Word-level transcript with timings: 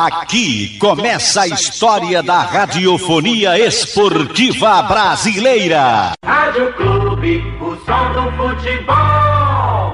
Aqui 0.00 0.78
começa 0.78 1.40
a 1.40 1.48
história 1.48 2.22
da 2.22 2.38
radiofonia 2.38 3.58
esportiva 3.58 4.80
brasileira. 4.82 6.12
Rádio 6.24 6.72
Clube, 6.74 7.42
o 7.60 7.74
som 7.84 8.12
do 8.12 8.30
futebol. 8.36 9.27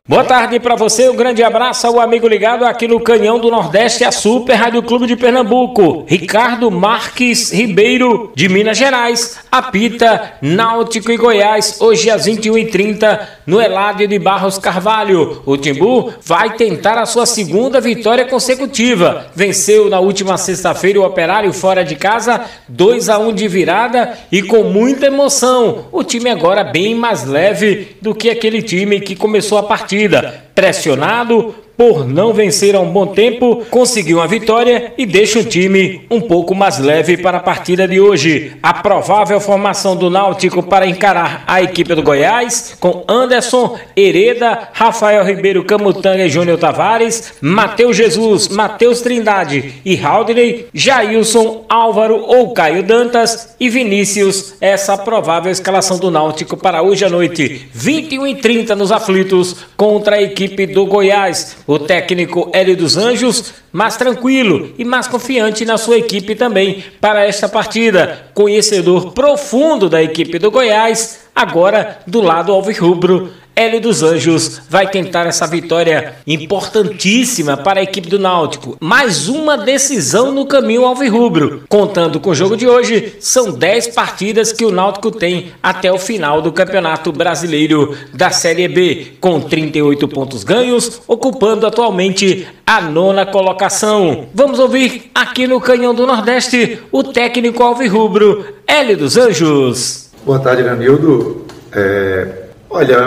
Boa 0.06 0.22
tarde 0.22 0.60
para 0.60 0.76
você, 0.76 1.08
um 1.08 1.16
grande 1.16 1.42
abraço 1.42 1.86
ao 1.86 1.98
amigo 1.98 2.28
ligado 2.28 2.66
aqui 2.66 2.86
no 2.86 3.00
Canhão 3.00 3.38
do 3.38 3.50
Nordeste, 3.50 4.04
a 4.04 4.12
Super 4.12 4.52
Rádio 4.52 4.82
Clube 4.82 5.06
de 5.06 5.16
Pernambuco. 5.16 6.04
Ricardo 6.06 6.70
Marques 6.70 7.50
Ribeiro, 7.50 8.30
de 8.34 8.46
Minas 8.46 8.76
Gerais, 8.76 9.38
apita 9.50 10.34
Náutico 10.42 11.10
e 11.10 11.16
Goiás, 11.16 11.80
hoje 11.80 12.10
às 12.10 12.26
21h30, 12.26 13.18
no 13.46 13.58
Eládio 13.58 14.06
de 14.06 14.18
Barros 14.18 14.58
Carvalho. 14.58 15.40
O 15.46 15.56
Timbu 15.56 16.12
vai 16.20 16.54
tentar 16.54 16.98
a 16.98 17.06
sua 17.06 17.24
segunda 17.24 17.80
vitória 17.80 18.26
consecutiva. 18.26 19.28
Venceu 19.34 19.88
na 19.88 20.00
última 20.00 20.36
sexta-feira 20.36 21.00
o 21.00 21.06
Operário 21.06 21.50
fora 21.50 21.82
de 21.82 21.96
casa, 21.96 22.44
2 22.68 23.08
a 23.08 23.18
1 23.18 23.32
de 23.32 23.48
virada 23.48 24.18
e 24.30 24.42
com 24.42 24.64
muita 24.64 25.06
emoção. 25.06 25.86
O 25.90 26.04
time 26.04 26.28
agora 26.28 26.62
bem 26.62 26.94
mais 26.94 27.24
leve 27.24 27.96
do 28.02 28.14
que 28.14 28.28
aquele 28.28 28.60
time 28.60 29.00
que 29.00 29.16
começou 29.16 29.56
a 29.56 29.62
partida 29.94 30.44
pressionado 30.54 31.63
por 31.76 32.06
não 32.06 32.32
vencer 32.32 32.74
há 32.74 32.80
um 32.80 32.90
bom 32.90 33.06
tempo, 33.06 33.64
conseguiu 33.70 34.18
uma 34.18 34.26
vitória 34.26 34.92
e 34.96 35.04
deixa 35.04 35.38
o 35.38 35.44
time 35.44 36.02
um 36.10 36.20
pouco 36.20 36.54
mais 36.54 36.78
leve 36.78 37.16
para 37.16 37.38
a 37.38 37.42
partida 37.42 37.86
de 37.88 38.00
hoje. 38.00 38.52
A 38.62 38.72
provável 38.74 39.40
formação 39.40 39.96
do 39.96 40.08
Náutico 40.08 40.62
para 40.62 40.86
encarar 40.86 41.42
a 41.46 41.62
equipe 41.62 41.94
do 41.94 42.02
Goiás, 42.02 42.76
com 42.78 43.04
Anderson, 43.08 43.76
Hereda, 43.96 44.68
Rafael 44.72 45.24
Ribeiro 45.24 45.64
Camutanga 45.64 46.24
e 46.24 46.28
Júnior 46.28 46.58
Tavares, 46.58 47.34
Matheus 47.40 47.96
Jesus, 47.96 48.48
Matheus 48.48 49.00
Trindade 49.00 49.74
e 49.84 49.98
Haldney, 49.98 50.66
Jailson, 50.72 51.64
Álvaro 51.68 52.16
ou 52.16 52.52
Caio 52.52 52.82
Dantas 52.82 53.56
e 53.58 53.68
Vinícius. 53.68 54.54
Essa 54.60 54.96
provável 54.96 55.50
escalação 55.50 55.98
do 55.98 56.10
Náutico 56.10 56.56
para 56.56 56.82
hoje 56.82 57.04
à 57.04 57.10
noite, 57.10 57.68
21 57.72 58.26
e 58.28 58.34
30 58.36 58.76
nos 58.76 58.92
aflitos, 58.92 59.56
contra 59.76 60.16
a 60.16 60.22
equipe 60.22 60.66
do 60.66 60.86
Goiás. 60.86 61.56
O 61.66 61.78
técnico 61.78 62.50
Hélio 62.52 62.76
dos 62.76 62.96
Anjos, 62.96 63.54
mais 63.72 63.96
tranquilo 63.96 64.74
e 64.78 64.84
mais 64.84 65.08
confiante 65.08 65.64
na 65.64 65.78
sua 65.78 65.96
equipe 65.96 66.34
também 66.34 66.84
para 67.00 67.24
esta 67.24 67.48
partida. 67.48 68.26
Conhecedor 68.34 69.12
profundo 69.12 69.88
da 69.88 70.02
equipe 70.02 70.38
do 70.38 70.50
Goiás, 70.50 71.20
agora 71.34 72.00
do 72.06 72.20
lado 72.20 72.52
alvirrubro 72.52 73.30
Hélio 73.56 73.80
dos 73.80 74.02
Anjos 74.02 74.62
vai 74.68 74.88
tentar 74.88 75.26
essa 75.26 75.46
vitória 75.46 76.16
importantíssima 76.26 77.56
para 77.56 77.78
a 77.78 77.82
equipe 77.84 78.08
do 78.08 78.18
Náutico. 78.18 78.76
Mais 78.80 79.28
uma 79.28 79.56
decisão 79.56 80.32
no 80.32 80.44
caminho 80.44 80.84
alvirrubro. 80.84 81.62
Contando 81.68 82.18
com 82.18 82.30
o 82.30 82.34
jogo 82.34 82.56
de 82.56 82.66
hoje, 82.66 83.14
são 83.20 83.52
10 83.52 83.88
partidas 83.88 84.52
que 84.52 84.64
o 84.64 84.72
Náutico 84.72 85.12
tem 85.12 85.52
até 85.62 85.92
o 85.92 85.98
final 85.98 86.42
do 86.42 86.50
Campeonato 86.52 87.12
Brasileiro 87.12 87.96
da 88.12 88.30
Série 88.30 88.66
B, 88.66 89.12
com 89.20 89.40
38 89.40 90.08
pontos 90.08 90.42
ganhos, 90.42 91.00
ocupando 91.06 91.64
atualmente 91.64 92.48
a 92.66 92.80
nona 92.80 93.24
colocação. 93.24 94.26
Vamos 94.34 94.58
ouvir 94.58 95.12
aqui 95.14 95.46
no 95.46 95.60
Canhão 95.60 95.94
do 95.94 96.06
Nordeste 96.06 96.80
o 96.90 97.04
técnico 97.04 97.62
alvirrubro 97.62 98.44
Hélio 98.66 98.96
dos 98.96 99.16
Anjos. 99.16 100.10
Boa 100.26 100.40
tarde, 100.40 100.62
Ramildo. 100.62 101.44
É 101.70 102.43
Olha, 102.76 102.98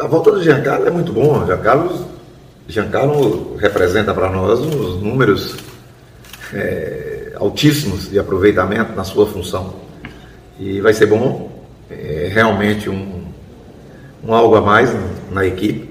a 0.00 0.08
volta 0.08 0.32
do 0.32 0.42
Giancarlo 0.42 0.84
é 0.84 0.90
muito 0.90 1.12
bom. 1.12 1.46
Giancarlo, 1.46 2.08
Giancarlo 2.66 3.54
representa 3.54 4.12
para 4.12 4.28
nós 4.32 4.58
uns 4.58 5.00
números 5.00 5.54
é, 6.52 7.30
altíssimos 7.36 8.10
de 8.10 8.18
aproveitamento 8.18 8.96
na 8.96 9.04
sua 9.04 9.24
função. 9.28 9.76
E 10.58 10.80
vai 10.80 10.92
ser 10.92 11.06
bom, 11.06 11.52
é, 11.88 12.28
realmente 12.32 12.90
um, 12.90 13.26
um 14.24 14.34
algo 14.34 14.56
a 14.56 14.60
mais 14.60 14.92
na 15.30 15.46
equipe. 15.46 15.88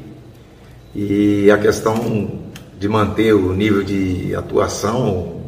E 0.94 1.50
a 1.50 1.57
questão 1.57 2.41
de 2.78 2.90
manter 2.90 3.31
o 3.31 3.53
nível 3.53 3.81
de 3.81 4.35
atuação 4.35 5.40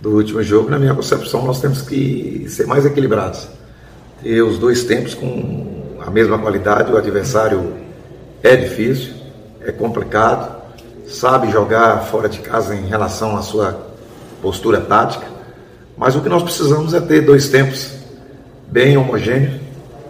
do 0.00 0.16
último 0.16 0.42
jogo, 0.42 0.70
na 0.70 0.78
minha 0.78 0.94
concepção, 0.94 1.44
nós 1.44 1.60
temos 1.60 1.82
que 1.82 2.46
ser 2.48 2.66
mais 2.66 2.86
equilibrados. 2.86 3.46
Ter 4.22 4.40
os 4.40 4.58
dois 4.58 4.84
tempos 4.84 5.12
com 5.12 5.77
a 6.08 6.10
mesma 6.10 6.38
qualidade, 6.38 6.90
o 6.90 6.96
adversário 6.96 7.74
é 8.42 8.56
difícil, 8.56 9.12
é 9.60 9.70
complicado, 9.70 10.56
sabe 11.06 11.50
jogar 11.50 11.98
fora 12.06 12.30
de 12.30 12.38
casa 12.38 12.74
em 12.74 12.86
relação 12.86 13.36
à 13.36 13.42
sua 13.42 13.78
postura 14.40 14.80
tática, 14.80 15.26
mas 15.98 16.16
o 16.16 16.22
que 16.22 16.30
nós 16.30 16.42
precisamos 16.42 16.94
é 16.94 17.00
ter 17.00 17.20
dois 17.20 17.50
tempos 17.50 17.92
bem 18.68 18.96
homogêneos, 18.96 19.60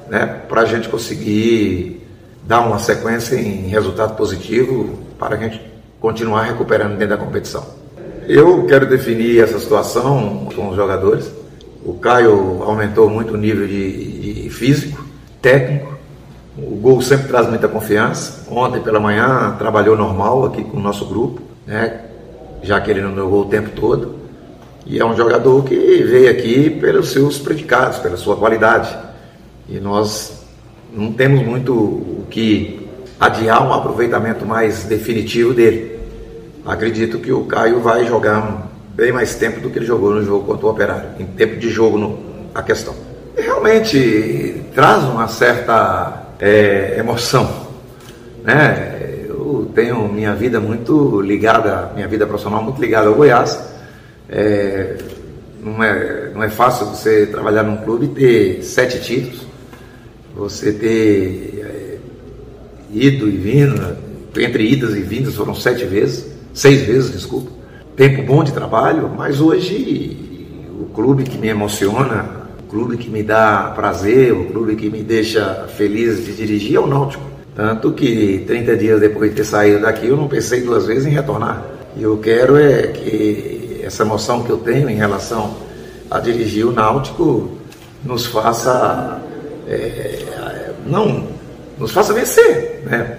né, 0.08 0.42
para 0.48 0.60
a 0.60 0.64
gente 0.66 0.88
conseguir 0.88 2.06
dar 2.44 2.60
uma 2.60 2.78
sequência 2.78 3.34
em 3.34 3.66
resultado 3.66 4.14
positivo 4.14 5.00
para 5.18 5.34
a 5.34 5.38
gente 5.38 5.60
continuar 6.00 6.42
recuperando 6.42 6.96
dentro 6.96 7.16
da 7.16 7.24
competição. 7.24 7.66
Eu 8.28 8.66
quero 8.66 8.86
definir 8.86 9.42
essa 9.42 9.58
situação 9.58 10.48
com 10.54 10.68
os 10.68 10.76
jogadores. 10.76 11.28
O 11.84 11.94
Caio 11.94 12.62
aumentou 12.62 13.10
muito 13.10 13.34
o 13.34 13.36
nível 13.36 13.66
de, 13.66 14.42
de 14.44 14.50
físico, 14.50 15.08
técnico. 15.40 15.87
Gol 16.78 17.00
sempre 17.02 17.28
traz 17.28 17.48
muita 17.48 17.68
confiança. 17.68 18.44
Ontem 18.50 18.80
pela 18.80 19.00
manhã 19.00 19.54
trabalhou 19.58 19.96
normal 19.96 20.46
aqui 20.46 20.64
com 20.64 20.76
o 20.76 20.80
nosso 20.80 21.04
grupo, 21.06 21.40
né? 21.66 22.00
já 22.62 22.80
que 22.80 22.90
ele 22.90 23.00
não 23.00 23.14
jogou 23.14 23.42
o 23.42 23.44
tempo 23.46 23.70
todo. 23.70 24.16
E 24.86 24.98
é 24.98 25.04
um 25.04 25.16
jogador 25.16 25.64
que 25.64 25.74
veio 25.74 26.30
aqui 26.30 26.70
pelos 26.70 27.10
seus 27.10 27.38
predicados, 27.38 27.98
pela 27.98 28.16
sua 28.16 28.36
qualidade. 28.36 28.96
E 29.68 29.78
nós 29.78 30.46
não 30.92 31.12
temos 31.12 31.44
muito 31.44 31.74
o 31.74 32.26
que 32.30 32.88
adiar 33.20 33.66
um 33.66 33.72
aproveitamento 33.72 34.46
mais 34.46 34.84
definitivo 34.84 35.52
dele. 35.52 35.98
Acredito 36.64 37.18
que 37.18 37.32
o 37.32 37.44
Caio 37.44 37.80
vai 37.80 38.06
jogar 38.06 38.68
bem 38.94 39.12
mais 39.12 39.34
tempo 39.34 39.60
do 39.60 39.70
que 39.70 39.78
ele 39.78 39.86
jogou 39.86 40.14
no 40.14 40.24
jogo 40.24 40.44
contra 40.44 40.66
o 40.66 40.70
Operário, 40.70 41.10
em 41.18 41.26
tempo 41.26 41.56
de 41.56 41.68
jogo 41.68 41.98
no, 41.98 42.18
a 42.54 42.62
questão 42.62 42.94
realmente 43.40 44.64
traz 44.74 45.04
uma 45.04 45.28
certa 45.28 46.17
é, 46.40 46.96
emoção. 46.98 47.68
Né? 48.42 49.24
Eu 49.28 49.70
tenho 49.74 50.08
minha 50.08 50.34
vida 50.34 50.60
muito 50.60 51.20
ligada, 51.20 51.92
minha 51.94 52.08
vida 52.08 52.26
profissional 52.26 52.62
muito 52.62 52.80
ligada 52.80 53.08
ao 53.08 53.14
Goiás. 53.14 53.58
É, 54.28 54.96
não, 55.62 55.82
é, 55.82 56.30
não 56.34 56.42
é 56.42 56.48
fácil 56.48 56.86
você 56.86 57.26
trabalhar 57.26 57.62
num 57.62 57.78
clube 57.78 58.06
e 58.06 58.08
ter 58.08 58.62
sete 58.62 59.00
títulos, 59.00 59.46
você 60.34 60.72
ter 60.72 61.64
é, 61.64 61.98
ido 62.92 63.28
e 63.28 63.36
vindo, 63.36 63.96
entre 64.38 64.70
idas 64.70 64.94
e 64.94 65.00
vindas 65.00 65.34
foram 65.34 65.54
sete 65.54 65.84
vezes, 65.84 66.26
seis 66.54 66.82
vezes, 66.82 67.12
desculpa. 67.12 67.50
Tempo 67.96 68.22
bom 68.22 68.44
de 68.44 68.52
trabalho, 68.52 69.08
mas 69.08 69.40
hoje 69.40 70.16
o 70.80 70.86
clube 70.94 71.24
que 71.24 71.36
me 71.36 71.48
emociona 71.48 72.37
clube 72.68 72.96
que 72.96 73.08
me 73.08 73.22
dá 73.22 73.72
prazer, 73.74 74.32
o 74.32 74.46
clube 74.46 74.76
que 74.76 74.90
me 74.90 75.02
deixa 75.02 75.66
feliz 75.76 76.24
de 76.24 76.34
dirigir 76.34 76.76
é 76.76 76.80
o 76.80 76.86
Náutico. 76.86 77.24
Tanto 77.54 77.92
que 77.92 78.44
30 78.46 78.76
dias 78.76 79.00
depois 79.00 79.30
de 79.30 79.36
ter 79.36 79.44
saído 79.44 79.80
daqui, 79.80 80.06
eu 80.06 80.16
não 80.16 80.28
pensei 80.28 80.60
duas 80.60 80.86
vezes 80.86 81.06
em 81.06 81.10
retornar. 81.10 81.64
E 81.96 82.02
eu 82.02 82.18
quero 82.18 82.56
é 82.56 82.88
que 82.88 83.80
essa 83.82 84.02
emoção 84.02 84.42
que 84.42 84.50
eu 84.50 84.58
tenho 84.58 84.88
em 84.88 84.94
relação 84.94 85.56
a 86.10 86.20
dirigir 86.20 86.66
o 86.66 86.72
Náutico 86.72 87.58
nos 88.04 88.26
faça 88.26 89.20
é, 89.66 90.72
não 90.86 91.26
nos 91.78 91.92
faça 91.92 92.12
vencer, 92.12 92.82
né? 92.84 93.18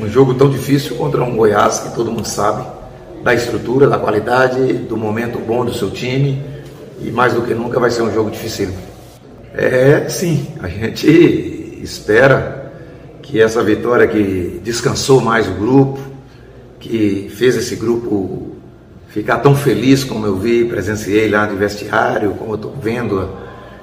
Um 0.00 0.08
jogo 0.08 0.34
tão 0.34 0.48
difícil 0.48 0.96
contra 0.96 1.22
um 1.24 1.36
Goiás 1.36 1.80
que 1.80 1.94
todo 1.94 2.10
mundo 2.10 2.26
sabe 2.26 2.64
da 3.22 3.34
estrutura, 3.34 3.88
da 3.88 3.98
qualidade, 3.98 4.72
do 4.74 4.96
momento 4.96 5.38
bom 5.38 5.64
do 5.64 5.74
seu 5.74 5.90
time 5.90 6.40
e 7.00 7.10
mais 7.10 7.34
do 7.34 7.42
que 7.42 7.54
nunca 7.54 7.78
vai 7.78 7.90
ser 7.90 8.02
um 8.02 8.12
jogo 8.12 8.30
difícil. 8.30 8.70
É, 9.54 10.08
sim, 10.08 10.46
a 10.60 10.68
gente 10.68 11.80
espera 11.82 12.72
que 13.22 13.40
essa 13.40 13.62
vitória 13.62 14.06
que 14.06 14.60
descansou 14.62 15.20
mais 15.20 15.48
o 15.48 15.52
grupo, 15.52 15.98
que 16.80 17.30
fez 17.34 17.56
esse 17.56 17.76
grupo 17.76 18.52
ficar 19.08 19.38
tão 19.38 19.54
feliz 19.54 20.04
como 20.04 20.26
eu 20.26 20.36
vi, 20.36 20.64
presenciei 20.64 21.28
lá 21.28 21.46
de 21.46 21.56
vestiário, 21.56 22.32
como 22.32 22.52
eu 22.52 22.56
estou 22.56 22.74
vendo 22.80 23.28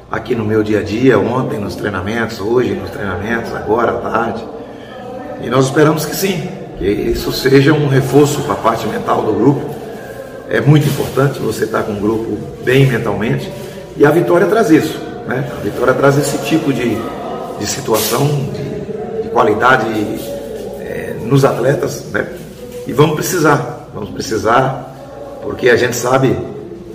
aqui 0.09 0.35
no 0.35 0.45
meu 0.45 0.63
dia 0.63 0.79
a 0.79 0.83
dia, 0.83 1.19
ontem 1.19 1.59
nos 1.59 1.75
treinamentos, 1.75 2.39
hoje 2.39 2.73
nos 2.73 2.89
treinamentos, 2.89 3.53
agora 3.53 3.91
à 3.91 3.97
tarde. 3.97 4.45
E 5.43 5.49
nós 5.49 5.65
esperamos 5.65 6.05
que 6.05 6.15
sim, 6.15 6.47
que 6.77 6.85
isso 6.85 7.31
seja 7.31 7.73
um 7.73 7.87
reforço 7.87 8.41
para 8.43 8.53
a 8.53 8.57
parte 8.57 8.87
mental 8.87 9.23
do 9.23 9.33
grupo, 9.33 9.75
é 10.49 10.61
muito 10.61 10.87
importante 10.87 11.39
você 11.39 11.65
estar 11.65 11.83
com 11.83 11.93
um 11.93 11.99
grupo 11.99 12.37
bem 12.63 12.85
mentalmente 12.85 13.51
e 13.97 14.05
a 14.05 14.11
vitória 14.11 14.47
traz 14.47 14.69
isso. 14.69 14.99
Né? 15.27 15.49
A 15.57 15.61
vitória 15.61 15.93
traz 15.93 16.17
esse 16.17 16.37
tipo 16.39 16.71
de, 16.71 16.97
de 17.59 17.65
situação, 17.65 18.27
de, 18.53 19.23
de 19.23 19.29
qualidade 19.29 19.85
é, 20.79 21.15
nos 21.21 21.43
atletas 21.43 22.05
né? 22.11 22.27
e 22.85 22.93
vamos 22.93 23.15
precisar, 23.15 23.89
vamos 23.93 24.09
precisar 24.09 24.93
porque 25.41 25.69
a 25.69 25.75
gente 25.75 25.95
sabe 25.95 26.37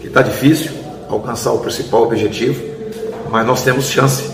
que 0.00 0.06
está 0.06 0.22
difícil 0.22 0.72
alcançar 1.08 1.52
o 1.52 1.58
principal 1.58 2.02
objetivo, 2.02 2.62
mas 3.30 3.46
nós 3.46 3.62
temos 3.62 3.86
chance 3.86 4.30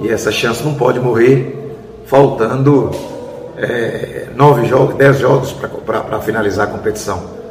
e 0.00 0.08
essa 0.08 0.32
chance 0.32 0.62
não 0.64 0.74
pode 0.74 0.98
morrer 0.98 1.58
faltando 2.06 2.90
é, 3.56 4.26
nove 4.34 4.66
jogos, 4.66 4.96
dez 4.96 5.18
jogos 5.18 5.52
para 5.86 6.20
finalizar 6.20 6.68
a 6.68 6.70
competição. 6.70 7.41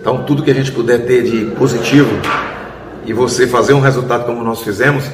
Então, 0.00 0.24
tudo 0.24 0.42
que 0.42 0.50
a 0.50 0.54
gente 0.54 0.72
puder 0.72 1.04
ter 1.06 1.22
de 1.22 1.44
positivo 1.56 2.10
e 3.04 3.12
você 3.12 3.46
fazer 3.46 3.74
um 3.74 3.80
resultado 3.80 4.24
como 4.24 4.42
nós 4.42 4.62
fizemos, 4.62 5.04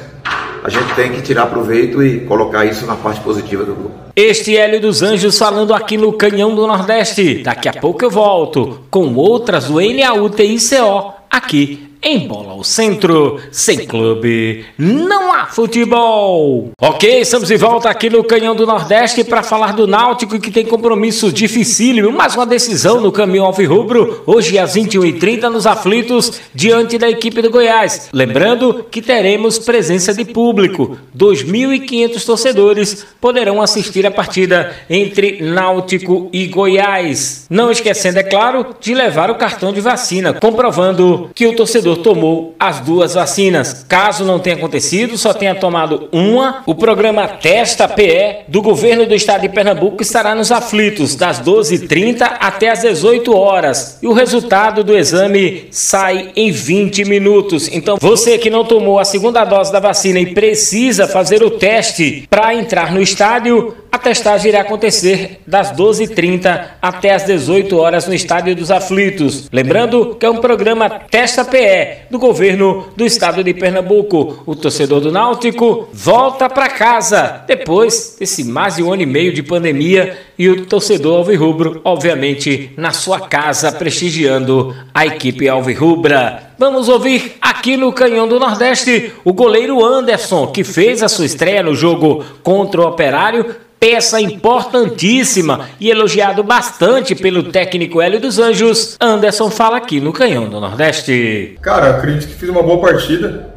a 0.63 0.69
gente 0.69 0.95
tem 0.95 1.11
que 1.11 1.21
tirar 1.21 1.47
proveito 1.47 2.01
e 2.01 2.21
colocar 2.21 2.65
isso 2.65 2.85
na 2.85 2.95
parte 2.95 3.19
positiva 3.19 3.65
do 3.65 3.75
grupo. 3.75 3.95
Este 4.15 4.55
é 4.55 4.61
Hélio 4.61 4.79
dos 4.79 5.01
Anjos 5.01 5.37
falando 5.37 5.73
aqui 5.73 5.97
no 5.97 6.13
Canhão 6.13 6.55
do 6.55 6.65
Nordeste. 6.65 7.43
Daqui 7.43 7.67
a 7.67 7.73
pouco 7.73 8.05
eu 8.05 8.09
volto 8.09 8.79
com 8.89 9.13
outras 9.15 9.65
do 9.65 9.75
NAUTICO 9.81 11.13
aqui 11.29 11.87
em 12.01 12.27
Bola 12.27 12.51
ao 12.51 12.63
Centro, 12.63 13.39
sem 13.51 13.85
clube, 13.85 14.65
não 14.77 15.33
há 15.33 15.47
futebol. 15.47 16.71
Ok, 16.79 17.21
estamos 17.21 17.47
de 17.47 17.57
volta 17.57 17.89
aqui 17.89 18.09
no 18.09 18.23
Canhão 18.23 18.55
do 18.55 18.65
Nordeste 18.65 19.23
para 19.23 19.43
falar 19.43 19.73
do 19.73 19.87
Náutico 19.87 20.39
que 20.39 20.51
tem 20.51 20.65
compromisso 20.65 21.31
dificílimo, 21.31 22.11
mais 22.11 22.35
uma 22.35 22.45
decisão 22.45 23.01
no 23.01 23.11
caminho 23.11 23.45
alvirrubro, 23.45 24.23
hoje 24.25 24.57
às 24.59 24.75
21h30 24.75 25.49
nos 25.49 25.65
aflitos, 25.65 26.39
diante 26.53 26.97
da 26.97 27.09
equipe 27.09 27.41
do 27.41 27.49
Goiás. 27.49 28.09
Lembrando 28.13 28.85
que 28.89 29.01
teremos 29.01 29.57
presença 29.57 30.13
de 30.13 30.25
público, 30.25 30.97
2.500 31.17 32.25
torcedores 32.25 33.05
poderão 33.19 33.61
assistir 33.61 34.05
a 34.05 34.11
partida 34.11 34.75
entre 34.89 35.41
Náutico 35.41 36.29
e 36.31 36.47
Goiás. 36.47 37.45
Não 37.49 37.71
esquecendo, 37.71 38.19
é 38.19 38.23
claro, 38.23 38.67
de 38.79 38.93
levar 38.93 39.29
o 39.31 39.35
cartão 39.35 39.73
de 39.73 39.81
vacina, 39.81 40.33
comprovando 40.33 41.29
que 41.33 41.47
o 41.47 41.55
torcedor 41.55 41.86
torcedor 41.87 41.97
tomou 41.97 42.55
as 42.59 42.81
duas 42.81 43.13
vacinas. 43.13 43.85
Caso 43.87 44.25
não 44.25 44.39
tenha 44.39 44.55
acontecido, 44.55 45.17
só 45.17 45.33
tenha 45.33 45.55
tomado 45.55 46.09
uma, 46.11 46.63
o 46.65 46.75
programa 46.75 47.27
Testa 47.27 47.87
PE 47.87 48.45
do 48.47 48.61
governo 48.61 49.05
do 49.05 49.13
estado 49.13 49.41
de 49.41 49.49
Pernambuco 49.49 50.01
estará 50.01 50.35
nos 50.35 50.51
aflitos 50.51 51.15
das 51.15 51.39
12h30 51.39 52.21
até 52.39 52.69
as 52.69 52.81
18 52.81 53.35
horas. 53.35 53.99
E 54.01 54.07
o 54.07 54.13
resultado 54.13 54.83
do 54.83 54.97
exame 54.97 55.67
sai 55.71 56.31
em 56.35 56.51
20 56.51 57.05
minutos. 57.05 57.69
Então, 57.71 57.97
você 57.99 58.37
que 58.37 58.49
não 58.49 58.65
tomou 58.65 58.99
a 58.99 59.05
segunda 59.05 59.45
dose 59.45 59.71
da 59.71 59.79
vacina 59.79 60.19
e 60.19 60.33
precisa 60.33 61.07
fazer 61.07 61.43
o 61.43 61.51
teste 61.51 62.27
para 62.29 62.53
entrar 62.53 62.91
no 62.91 63.01
estádio, 63.01 63.75
a 63.91 63.97
testagem 63.97 64.49
irá 64.49 64.61
acontecer 64.61 65.41
das 65.47 65.71
12h30 65.71 66.65
até 66.81 67.13
as 67.13 67.23
18 67.25 67.77
horas 67.77 68.07
no 68.07 68.13
Estádio 68.13 68.55
dos 68.55 68.71
Aflitos. 68.71 69.49
Lembrando 69.51 70.15
que 70.15 70.25
é 70.25 70.29
um 70.29 70.37
programa 70.37 70.89
Testa 70.89 71.45
PE 71.45 72.07
do 72.09 72.19
governo 72.19 72.87
do 72.95 73.05
estado 73.05 73.43
de 73.43 73.53
Pernambuco. 73.53 74.43
O 74.45 74.55
torcedor 74.55 75.01
do 75.01 75.11
Náutico 75.11 75.87
volta 75.93 76.49
para 76.49 76.69
casa 76.69 77.43
depois 77.47 78.15
desse 78.19 78.43
mais 78.43 78.75
de 78.75 78.83
um 78.83 78.91
ano 78.91 79.03
e 79.03 79.05
meio 79.05 79.33
de 79.33 79.41
pandemia 79.41 80.17
e 80.37 80.49
o 80.49 80.65
torcedor 80.65 81.17
alvirrubro, 81.17 81.81
obviamente, 81.83 82.71
na 82.77 82.91
sua 82.91 83.19
casa 83.21 83.71
prestigiando 83.71 84.75
a 84.93 85.05
equipe 85.05 85.49
alvirrubra. 85.49 86.51
Vamos 86.59 86.89
ouvir 86.89 87.35
aqui 87.39 87.77
no 87.77 87.93
Canhão 87.93 88.27
do 88.27 88.39
Nordeste 88.39 89.13
o 89.23 89.31
goleiro 89.31 89.83
Anderson, 89.83 90.47
que 90.47 90.63
fez 90.63 91.03
a 91.03 91.07
sua 91.07 91.25
estreia 91.25 91.61
no 91.61 91.75
jogo 91.75 92.23
contra 92.41 92.81
o 92.81 92.87
Operário, 92.87 93.55
peça 93.79 94.19
importantíssima 94.19 95.67
e 95.79 95.89
elogiado 95.89 96.43
bastante 96.43 97.15
pelo 97.15 97.43
técnico 97.43 98.01
Hélio 98.01 98.19
dos 98.19 98.39
Anjos, 98.39 98.97
Anderson 98.99 99.49
fala 99.49 99.77
aqui 99.77 99.99
no 99.99 100.11
Canhão 100.11 100.49
do 100.49 100.59
Nordeste. 100.59 101.57
Cara, 101.61 101.91
acredito 101.91 102.27
que 102.27 102.35
fiz 102.35 102.49
uma 102.49 102.63
boa 102.63 102.79
partida, 102.79 103.53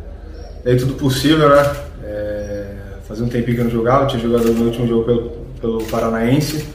é 0.65 0.75
tudo 0.75 0.95
possível, 0.95 1.49
né? 1.49 1.73
É, 2.05 2.65
fazia 3.09 3.25
um 3.25 3.29
tempinho 3.29 3.57
que 3.57 3.61
eu 3.61 3.65
não 3.65 3.73
jogava, 3.73 4.07
tinha 4.07 4.23
jogado 4.23 4.53
no 4.53 4.67
último 4.67 4.87
jogo 4.87 5.05
pelo, 5.05 5.31
pelo 5.61 5.85
Paranaense, 5.85 6.67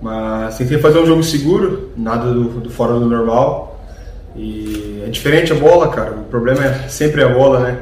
mas 0.00 0.56
tentei 0.58 0.78
fazer 0.78 0.98
um 0.98 1.06
jogo 1.06 1.22
seguro, 1.22 1.90
nada 1.96 2.32
do, 2.32 2.44
do 2.60 2.70
fora 2.70 2.94
do 2.94 3.06
normal. 3.06 3.72
E 4.38 5.02
é 5.06 5.08
diferente 5.08 5.52
a 5.52 5.56
bola, 5.56 5.88
cara. 5.88 6.12
O 6.12 6.24
problema 6.24 6.64
é 6.64 6.88
sempre 6.88 7.22
a 7.22 7.28
bola, 7.28 7.60
né? 7.60 7.78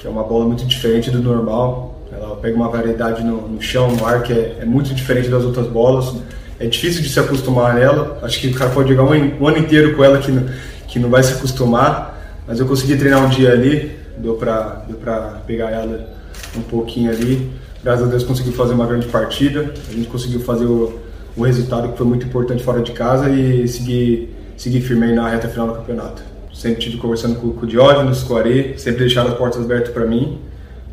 Que 0.00 0.06
é 0.06 0.10
uma 0.10 0.22
bola 0.22 0.46
muito 0.46 0.64
diferente 0.64 1.10
do 1.10 1.22
normal. 1.22 1.91
Ela 2.22 2.36
pega 2.36 2.54
uma 2.54 2.68
variedade 2.68 3.24
no, 3.24 3.48
no 3.48 3.60
chão, 3.60 3.90
no 3.90 4.06
ar, 4.06 4.22
que 4.22 4.32
é, 4.32 4.58
é, 4.60 4.64
muito 4.64 4.94
diferente 4.94 5.28
das 5.28 5.42
outras 5.42 5.66
bolas. 5.66 6.14
É 6.60 6.66
difícil 6.66 7.02
de 7.02 7.08
se 7.08 7.18
acostumar 7.18 7.74
nela. 7.74 8.20
Acho 8.22 8.38
que 8.38 8.46
o 8.46 8.54
cara 8.54 8.70
pode 8.70 8.90
jogar 8.90 9.02
um, 9.02 9.42
um 9.42 9.48
ano 9.48 9.58
inteiro 9.58 9.96
com 9.96 10.04
ela 10.04 10.18
que 10.18 10.30
não, 10.30 10.46
que 10.86 11.00
não 11.00 11.10
vai 11.10 11.20
se 11.24 11.32
acostumar. 11.32 12.40
Mas 12.46 12.60
eu 12.60 12.66
consegui 12.66 12.96
treinar 12.96 13.24
um 13.24 13.28
dia 13.28 13.50
ali, 13.50 13.98
deu 14.18 14.34
pra, 14.34 14.84
deu 14.86 14.96
pegar 15.44 15.70
ela 15.70 16.08
um 16.56 16.62
pouquinho 16.62 17.10
ali. 17.10 17.50
Graças 17.82 18.06
a 18.06 18.08
Deus 18.08 18.22
consegui 18.22 18.52
fazer 18.52 18.74
uma 18.74 18.86
grande 18.86 19.08
partida. 19.08 19.74
A 19.88 19.92
gente 19.92 20.06
conseguiu 20.06 20.38
fazer 20.42 20.66
o, 20.66 21.00
o 21.36 21.42
resultado 21.42 21.88
que 21.88 21.98
foi 21.98 22.06
muito 22.06 22.24
importante 22.24 22.62
fora 22.62 22.82
de 22.82 22.92
casa 22.92 23.28
e 23.30 23.66
seguir, 23.66 24.32
seguir 24.56 24.80
firme 24.80 25.06
aí 25.06 25.12
na 25.12 25.28
reta 25.28 25.48
final 25.48 25.66
do 25.66 25.74
campeonato. 25.74 26.22
Sempre 26.54 26.82
tive 26.82 26.98
conversando 26.98 27.34
com, 27.40 27.50
com 27.50 27.66
o 27.66 27.68
Diógenes, 27.68 28.22
com 28.22 28.34
o 28.34 28.36
Ari, 28.36 28.74
sempre 28.76 29.00
deixaram 29.00 29.30
as 29.30 29.36
portas 29.36 29.60
abertas 29.64 29.92
para 29.92 30.06
mim 30.06 30.38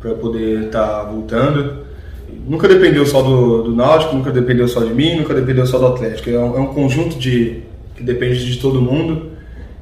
para 0.00 0.14
poder 0.14 0.66
estar 0.66 0.86
tá 0.86 1.02
voltando. 1.04 1.84
Nunca 2.46 2.66
dependeu 2.66 3.04
só 3.04 3.22
do, 3.22 3.62
do 3.64 3.74
Náutico, 3.74 4.14
nunca 4.16 4.30
dependeu 4.30 4.66
só 4.66 4.80
de 4.80 4.94
mim, 4.94 5.16
nunca 5.16 5.34
dependeu 5.34 5.66
só 5.66 5.78
do 5.78 5.86
Atlético. 5.86 6.30
É 6.30 6.38
um, 6.38 6.56
é 6.56 6.60
um 6.60 6.66
conjunto 6.68 7.18
de 7.18 7.62
que 7.94 8.02
depende 8.02 8.44
de 8.44 8.58
todo 8.58 8.80
mundo 8.80 9.30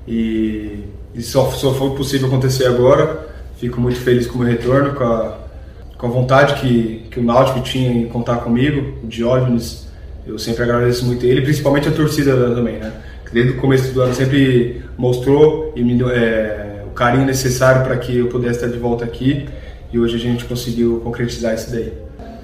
e, 0.06 0.84
e 1.14 1.22
só, 1.22 1.46
só 1.50 1.72
foi 1.72 1.90
possível 1.90 2.26
acontecer 2.28 2.66
agora. 2.66 3.28
Fico 3.58 3.80
muito 3.80 4.00
feliz 4.00 4.26
com 4.26 4.36
o 4.36 4.38
meu 4.38 4.48
retorno, 4.48 4.94
com 4.94 5.04
a, 5.04 5.38
com 5.96 6.06
a 6.06 6.10
vontade 6.10 6.60
que, 6.60 7.06
que 7.10 7.20
o 7.20 7.22
Náutico 7.22 7.60
tinha 7.60 7.90
em 7.90 8.06
contar 8.06 8.36
comigo, 8.38 8.98
o 9.02 9.06
Diógenes. 9.06 9.88
Eu 10.26 10.38
sempre 10.38 10.62
agradeço 10.64 11.06
muito 11.06 11.24
ele, 11.24 11.40
principalmente 11.42 11.88
a 11.88 11.92
torcida 11.92 12.34
também, 12.54 12.78
né? 12.78 12.92
Desde 13.32 13.52
o 13.52 13.56
começo 13.56 13.92
do 13.92 14.00
ano 14.00 14.14
sempre 14.14 14.82
mostrou 14.96 15.72
e 15.76 15.82
me, 15.82 16.00
é, 16.10 16.82
o 16.86 16.90
carinho 16.90 17.26
necessário 17.26 17.82
para 17.84 17.96
que 17.96 18.18
eu 18.18 18.28
pudesse 18.28 18.56
estar 18.56 18.68
de 18.68 18.78
volta 18.78 19.04
aqui 19.04 19.46
e 19.92 19.98
hoje 19.98 20.16
a 20.16 20.18
gente 20.18 20.44
conseguiu 20.44 21.00
concretizar 21.04 21.54
isso 21.54 21.70
daí. 21.70 21.92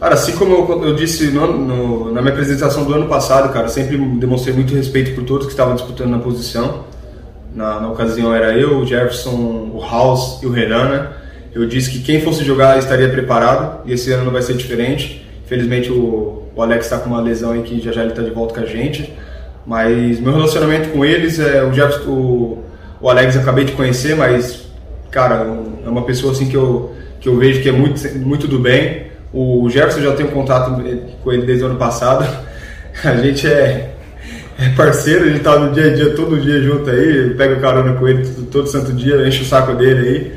Cara, 0.00 0.14
assim 0.14 0.32
como 0.32 0.54
eu, 0.54 0.84
eu 0.84 0.94
disse 0.94 1.30
no, 1.30 1.46
no, 1.46 2.12
na 2.12 2.20
minha 2.20 2.32
apresentação 2.32 2.84
do 2.84 2.92
ano 2.94 3.06
passado, 3.06 3.52
cara, 3.52 3.68
sempre 3.68 3.96
demonstrei 3.96 4.54
muito 4.54 4.74
respeito 4.74 5.14
por 5.14 5.24
todos 5.24 5.46
que 5.46 5.52
estavam 5.52 5.74
disputando 5.74 6.10
na 6.10 6.18
posição. 6.18 6.84
Na, 7.54 7.80
na 7.80 7.90
ocasião 7.90 8.34
era 8.34 8.52
eu, 8.52 8.78
o 8.78 8.86
Jefferson, 8.86 9.30
o 9.72 9.80
House 9.80 10.42
e 10.42 10.46
o 10.46 10.50
Renan, 10.50 10.88
né? 10.88 11.08
Eu 11.54 11.66
disse 11.66 11.90
que 11.90 12.00
quem 12.00 12.20
fosse 12.20 12.44
jogar 12.44 12.78
estaria 12.78 13.08
preparado 13.08 13.82
e 13.86 13.92
esse 13.92 14.10
ano 14.10 14.24
não 14.24 14.32
vai 14.32 14.42
ser 14.42 14.54
diferente. 14.54 15.24
Infelizmente 15.44 15.90
o, 15.92 16.42
o 16.54 16.62
Alex 16.62 16.86
está 16.86 16.98
com 16.98 17.08
uma 17.10 17.20
lesão 17.20 17.52
aí 17.52 17.62
que 17.62 17.80
já 17.80 17.92
já 17.92 18.02
ele 18.02 18.10
está 18.10 18.22
de 18.22 18.30
volta 18.30 18.54
com 18.54 18.60
a 18.60 18.66
gente. 18.66 19.12
Mas 19.64 20.18
meu 20.18 20.32
relacionamento 20.32 20.90
com 20.90 21.04
eles 21.04 21.38
é 21.38 21.62
o 21.62 21.72
Jefferson, 21.72 22.10
o, 22.10 22.64
o 23.00 23.08
Alex 23.08 23.36
eu 23.36 23.42
acabei 23.42 23.64
de 23.64 23.72
conhecer, 23.72 24.16
mas 24.16 24.64
cara, 25.10 25.46
é 25.86 25.88
uma 25.88 26.02
pessoa 26.02 26.32
assim 26.32 26.48
que 26.48 26.56
eu 26.56 26.92
que 27.24 27.28
eu 27.30 27.38
vejo 27.38 27.62
que 27.62 27.70
é 27.70 27.72
muito, 27.72 28.06
muito 28.18 28.46
do 28.46 28.58
bem. 28.58 29.06
O 29.32 29.66
Jefferson 29.70 30.02
já 30.02 30.12
tem 30.12 30.26
um 30.26 30.30
contato 30.30 30.84
com 31.22 31.32
ele 31.32 31.46
desde 31.46 31.64
o 31.64 31.68
ano 31.68 31.76
passado. 31.76 32.22
A 33.02 33.16
gente 33.16 33.46
é, 33.46 33.94
é 34.58 34.68
parceiro, 34.76 35.26
gente 35.30 35.40
tá 35.40 35.58
no 35.58 35.72
dia 35.72 35.86
a 35.86 35.94
dia, 35.94 36.10
todo 36.14 36.38
dia 36.38 36.60
junto 36.60 36.88
aí, 36.88 37.34
pega 37.34 37.56
carona 37.56 37.94
com 37.94 38.06
ele 38.06 38.24
todo, 38.24 38.46
todo 38.46 38.66
santo 38.68 38.92
dia, 38.92 39.26
enche 39.26 39.42
o 39.42 39.46
saco 39.46 39.74
dele 39.74 40.06
aí. 40.06 40.32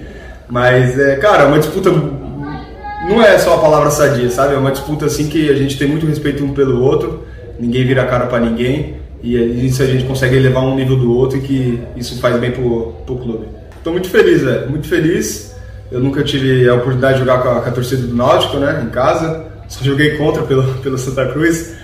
Mas, 0.50 0.98
é, 0.98 1.18
cara, 1.18 1.44
é 1.44 1.46
uma 1.46 1.60
disputa 1.60 1.92
não 1.92 3.22
é 3.22 3.38
só 3.38 3.56
a 3.56 3.60
palavra 3.60 3.92
sadia, 3.92 4.30
sabe? 4.32 4.54
É 4.54 4.58
uma 4.58 4.72
disputa 4.72 5.06
assim 5.06 5.28
que 5.28 5.50
a 5.50 5.54
gente 5.56 5.78
tem 5.78 5.90
muito 5.90 6.06
respeito 6.06 6.44
um 6.44 6.54
pelo 6.54 6.82
outro, 6.82 7.26
ninguém 7.60 7.86
vira 7.86 8.04
a 8.04 8.06
cara 8.06 8.28
para 8.28 8.40
ninguém 8.40 8.96
e 9.22 9.36
isso 9.66 9.84
a 9.84 9.86
gente 9.86 10.06
consegue 10.06 10.38
elevar 10.38 10.64
um 10.64 10.74
nível 10.74 10.96
do 10.96 11.14
outro 11.14 11.38
e 11.38 11.42
que 11.42 11.80
isso 11.98 12.20
faz 12.20 12.40
bem 12.40 12.52
pro, 12.52 12.94
pro 13.06 13.18
clube. 13.18 13.46
Estou 13.78 13.92
muito 13.92 14.10
feliz, 14.10 14.42
velho, 14.42 14.70
muito 14.70 14.88
feliz. 14.88 15.57
Eu 15.92 16.00
nunca 16.00 16.24
tive 16.24 16.68
a 16.68 16.76
oportunidade 16.76 17.14
de 17.16 17.20
jogar 17.22 17.42
com 17.42 17.50
a, 17.50 17.62
com 17.62 17.70
a, 17.70 17.72
torcida 17.72 18.06
do 18.06 18.14
Náutico, 18.14 18.58
né, 18.58 18.84
em 18.86 18.90
casa. 18.90 19.46
Só 19.70 19.84
joguei 19.84 20.18
contra 20.18 20.44
pelo, 20.44 20.64
pelo 20.84 20.98
Santa 20.98 21.26
Cruz. 21.28 21.76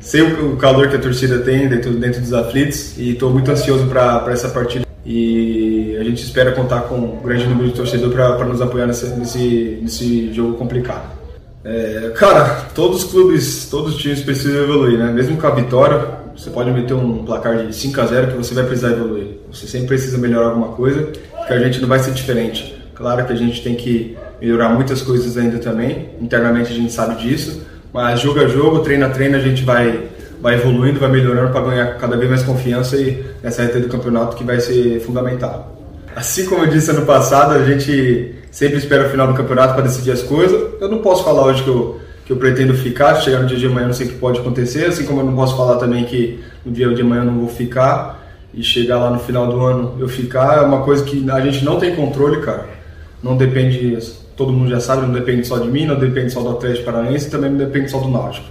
Sei 0.00 0.22
o, 0.22 0.52
o 0.52 0.56
calor 0.56 0.88
que 0.88 0.96
a 0.96 1.00
torcida 1.00 1.38
tem 1.38 1.68
dentro, 1.68 1.90
dentro 1.92 2.20
dos 2.20 2.32
aflitos 2.32 2.96
e 2.96 3.12
estou 3.12 3.30
muito 3.30 3.50
ansioso 3.50 3.86
para 3.86 4.24
essa 4.30 4.48
partida. 4.48 4.86
E 5.04 5.96
a 5.98 6.04
gente 6.04 6.22
espera 6.22 6.52
contar 6.52 6.82
com 6.82 6.96
um 6.96 7.20
grande 7.22 7.46
número 7.46 7.68
de 7.68 7.74
torcedores 7.74 8.14
para 8.14 8.44
nos 8.44 8.60
apoiar 8.60 8.86
nesse, 8.86 9.06
nesse, 9.06 9.78
nesse 9.82 10.32
jogo 10.32 10.54
complicado. 10.54 11.18
É, 11.64 12.12
cara, 12.14 12.66
todos 12.74 13.04
os 13.04 13.10
clubes, 13.10 13.68
todos 13.70 13.94
os 13.94 14.00
times 14.00 14.20
precisam 14.20 14.62
evoluir, 14.62 14.98
né? 14.98 15.10
Mesmo 15.10 15.36
com 15.36 15.46
a 15.46 15.50
vitória, 15.50 16.00
você 16.36 16.50
pode 16.50 16.70
meter 16.70 16.94
um 16.94 17.24
placar 17.24 17.66
de 17.66 17.74
5 17.74 18.00
a 18.00 18.06
0 18.06 18.26
que 18.28 18.36
você 18.36 18.54
vai 18.54 18.64
precisar 18.64 18.92
evoluir. 18.92 19.38
Você 19.50 19.66
sempre 19.66 19.88
precisa 19.88 20.16
melhorar 20.18 20.48
alguma 20.48 20.68
coisa, 20.68 21.10
que 21.46 21.52
a 21.52 21.58
gente 21.58 21.80
não 21.80 21.88
vai 21.88 21.98
ser 21.98 22.12
diferente. 22.12 22.77
Claro 22.98 23.24
que 23.24 23.32
a 23.32 23.36
gente 23.36 23.62
tem 23.62 23.76
que 23.76 24.18
melhorar 24.40 24.70
muitas 24.70 25.00
coisas 25.02 25.38
ainda 25.38 25.58
também, 25.58 26.08
internamente 26.20 26.72
a 26.72 26.74
gente 26.74 26.92
sabe 26.92 27.22
disso, 27.22 27.62
mas 27.94 28.18
jogo 28.18 28.40
a 28.40 28.48
jogo, 28.48 28.80
treino 28.80 29.06
a 29.06 29.08
treino, 29.08 29.36
a 29.36 29.40
gente 29.40 29.62
vai, 29.62 30.08
vai 30.42 30.56
evoluindo, 30.56 30.98
vai 30.98 31.08
melhorando 31.08 31.52
para 31.52 31.60
ganhar 31.60 31.96
cada 31.96 32.16
vez 32.16 32.28
mais 32.28 32.42
confiança 32.42 32.96
e 32.96 33.24
nessa 33.40 33.62
reta 33.62 33.78
do 33.78 33.88
campeonato 33.88 34.36
que 34.36 34.42
vai 34.42 34.58
ser 34.60 34.98
fundamental. 34.98 35.76
Assim 36.16 36.46
como 36.46 36.64
eu 36.64 36.70
disse 36.70 36.90
ano 36.90 37.06
passado, 37.06 37.54
a 37.54 37.64
gente 37.64 38.34
sempre 38.50 38.78
espera 38.78 39.06
o 39.06 39.10
final 39.10 39.28
do 39.28 39.34
campeonato 39.34 39.74
para 39.74 39.84
decidir 39.84 40.10
as 40.10 40.22
coisas. 40.22 40.60
Eu 40.80 40.88
não 40.88 40.98
posso 40.98 41.22
falar 41.22 41.44
hoje 41.44 41.62
que 41.62 41.68
eu, 41.68 42.00
que 42.26 42.32
eu 42.32 42.36
pretendo 42.36 42.74
ficar, 42.74 43.14
chegar 43.20 43.38
no 43.38 43.46
dia 43.46 43.58
de 43.58 43.66
amanhã 43.66 43.86
não 43.86 43.94
sei 43.94 44.08
o 44.08 44.10
que 44.10 44.16
pode 44.16 44.40
acontecer, 44.40 44.86
assim 44.86 45.06
como 45.06 45.20
eu 45.20 45.24
não 45.24 45.36
posso 45.36 45.56
falar 45.56 45.76
também 45.76 46.04
que 46.04 46.40
no 46.66 46.72
dia 46.72 46.92
de 46.92 47.02
amanhã 47.02 47.20
eu 47.20 47.26
não 47.26 47.38
vou 47.38 47.48
ficar 47.48 48.26
e 48.52 48.60
chegar 48.64 48.98
lá 48.98 49.08
no 49.08 49.20
final 49.20 49.46
do 49.46 49.60
ano 49.60 49.96
eu 50.00 50.08
ficar, 50.08 50.58
é 50.58 50.60
uma 50.62 50.82
coisa 50.82 51.04
que 51.04 51.24
a 51.30 51.40
gente 51.40 51.64
não 51.64 51.78
tem 51.78 51.94
controle, 51.94 52.40
cara. 52.40 52.77
Não 53.22 53.36
depende, 53.36 53.98
todo 54.36 54.52
mundo 54.52 54.70
já 54.70 54.80
sabe, 54.80 55.02
não 55.02 55.12
depende 55.12 55.46
só 55.46 55.58
de 55.58 55.68
mim, 55.68 55.86
não 55.86 55.98
depende 55.98 56.32
só 56.32 56.40
do 56.40 56.50
Atlético 56.50 56.84
Paranaense, 56.84 57.30
também 57.30 57.50
não 57.50 57.58
depende 57.58 57.90
só 57.90 57.98
do 57.98 58.08
Náutico. 58.08 58.46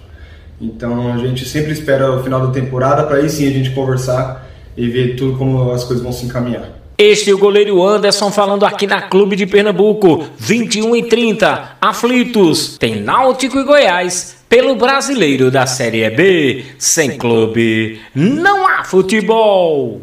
Então 0.59 1.13
a 1.13 1.17
gente 1.17 1.45
sempre 1.45 1.71
espera 1.71 2.11
o 2.11 2.23
final 2.23 2.47
da 2.47 2.51
temporada 2.51 3.03
para 3.03 3.17
aí 3.17 3.29
sim 3.29 3.47
a 3.47 3.51
gente 3.51 3.69
conversar 3.71 4.47
e 4.75 4.87
ver 4.87 5.15
tudo 5.15 5.37
como 5.37 5.71
as 5.71 5.83
coisas 5.83 6.03
vão 6.03 6.11
se 6.11 6.25
encaminhar. 6.25 6.77
Este 6.97 7.29
é 7.29 7.33
o 7.33 7.37
goleiro 7.37 7.85
Anderson 7.85 8.31
falando 8.31 8.65
aqui 8.65 8.87
na 8.87 9.03
Clube 9.03 9.35
de 9.35 9.45
Pernambuco, 9.45 10.25
21 10.39 10.95
e 10.95 11.03
30, 11.03 11.77
aflitos, 11.79 12.75
tem 12.79 12.99
Náutico 13.01 13.59
e 13.59 13.63
Goiás, 13.63 14.37
pelo 14.49 14.75
brasileiro 14.75 15.51
da 15.51 15.67
Série 15.67 16.09
B, 16.09 16.65
sem 16.79 17.15
clube, 17.15 17.99
não 18.15 18.67
há 18.67 18.83
futebol. 18.83 19.95